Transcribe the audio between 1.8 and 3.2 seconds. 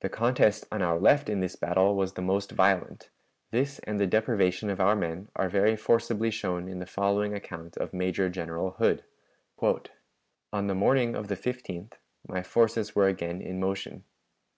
was the most violent.